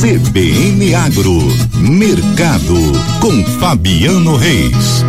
[0.00, 1.36] CBN Agro,
[1.78, 2.74] Mercado,
[3.20, 5.04] com Fabiano Reis.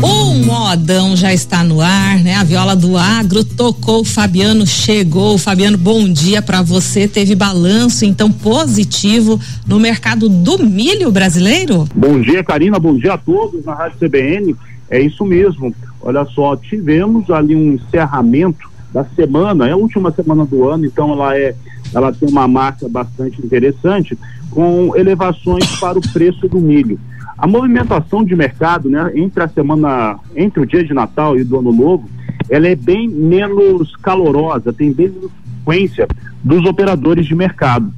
[0.00, 2.36] O modão já está no ar, né?
[2.36, 5.36] A viola do agro tocou, o Fabiano chegou.
[5.38, 7.08] Fabiano, bom dia para você.
[7.08, 11.84] Teve balanço então positivo no mercado do milho brasileiro?
[11.92, 12.78] Bom dia, Karina.
[12.78, 14.54] Bom dia a todos na Rádio CBN.
[14.88, 15.74] É isso mesmo.
[16.00, 21.12] Olha só, tivemos ali um encerramento da semana, é a última semana do ano, então
[21.12, 21.54] ela é,
[21.94, 24.18] ela tem uma marca bastante interessante
[24.50, 26.98] com elevações para o preço do milho.
[27.38, 31.58] A movimentação de mercado, né, entre a semana, entre o dia de Natal e do
[31.58, 32.08] Ano Novo,
[32.48, 35.30] ela é bem menos calorosa, tem menos
[35.70, 36.08] frequência
[36.42, 37.92] dos operadores de mercado.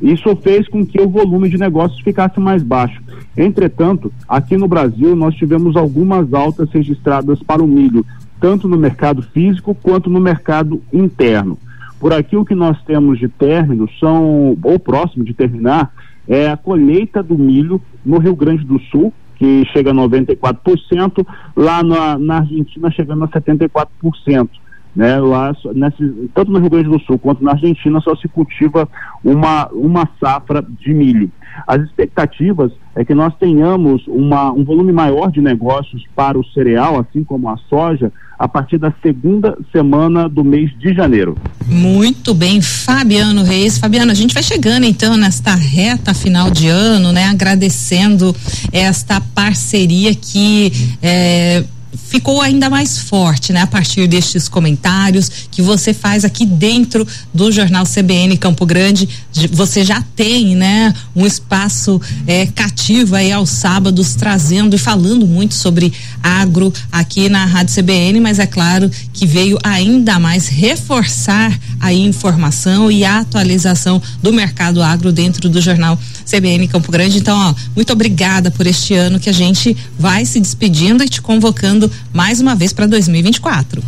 [0.00, 3.02] Isso fez com que o volume de negócios ficasse mais baixo.
[3.36, 8.04] Entretanto, aqui no Brasil, nós tivemos algumas altas registradas para o milho,
[8.40, 11.58] tanto no mercado físico quanto no mercado interno.
[11.98, 15.92] Por aqui, o que nós temos de término são, ou próximo de terminar,
[16.26, 21.82] é a colheita do milho no Rio Grande do Sul, que chega a 94%, lá
[21.82, 24.48] na, na Argentina chegando a 74%
[24.94, 25.18] né?
[25.18, 28.88] Lá, nesse, tanto no Rio Grande do Sul quanto na Argentina só se cultiva
[29.24, 31.30] uma, uma safra de milho.
[31.66, 36.98] As expectativas é que nós tenhamos uma, um volume maior de negócios para o cereal,
[36.98, 41.36] assim como a soja, a partir da segunda semana do mês de janeiro.
[41.66, 43.78] Muito bem, Fabiano Reis.
[43.78, 47.26] Fabiano, a gente vai chegando então nesta reta final de ano, né?
[47.26, 48.34] Agradecendo
[48.72, 50.72] esta parceria que.
[51.02, 51.64] É,
[51.96, 53.62] ficou ainda mais forte, né?
[53.62, 59.08] A partir destes comentários que você faz aqui dentro do jornal CBN Campo Grande,
[59.50, 60.94] você já tem, né?
[61.14, 67.44] Um espaço é, cativo aí aos sábados trazendo e falando muito sobre agro aqui na
[67.44, 74.00] Rádio CBN, mas é claro que veio ainda mais reforçar a informação e a atualização
[74.22, 77.18] do mercado agro dentro do jornal CBN Campo Grande.
[77.18, 81.22] Então, ó, muito obrigada por este ano que a gente vai se despedindo e te
[81.22, 83.82] convocando mais uma vez para 2024.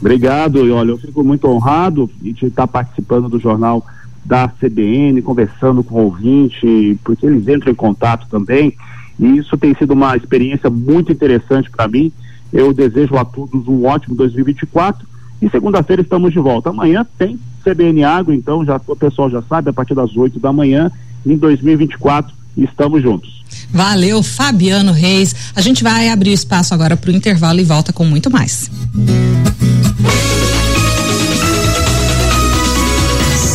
[0.00, 3.84] Obrigado, e olha, eu fico muito honrado de estar participando do jornal
[4.24, 8.74] da CBN, conversando com o ouvinte, porque eles entram em contato também,
[9.20, 12.10] e isso tem sido uma experiência muito interessante para mim.
[12.50, 15.06] Eu desejo a todos um ótimo 2024
[15.42, 16.70] e segunda-feira estamos de volta.
[16.70, 20.52] Amanhã tem CBN Água, então já o pessoal já sabe, a partir das 8 da
[20.52, 20.90] manhã,
[21.24, 23.44] em 2024, estamos juntos.
[23.70, 25.52] Valeu, Fabiano Reis.
[25.54, 28.70] A gente vai abrir espaço agora para o intervalo e volta com muito mais.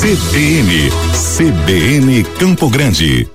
[0.00, 0.90] CBN,
[1.36, 3.28] CBN Campo Grande.